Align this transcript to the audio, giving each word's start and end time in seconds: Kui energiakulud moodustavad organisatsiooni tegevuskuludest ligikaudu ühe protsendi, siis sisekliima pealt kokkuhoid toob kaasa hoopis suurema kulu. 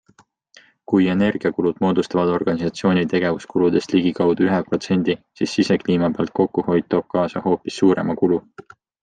Kui 0.91 1.09
energiakulud 1.15 1.81
moodustavad 1.83 2.31
organisatsiooni 2.37 3.03
tegevuskuludest 3.11 3.93
ligikaudu 3.97 4.47
ühe 4.49 4.57
protsendi, 4.71 5.17
siis 5.43 5.55
sisekliima 5.59 6.11
pealt 6.17 6.35
kokkuhoid 6.41 6.91
toob 6.97 7.09
kaasa 7.19 7.45
hoopis 7.47 7.79
suurema 7.85 8.19
kulu. 8.25 8.43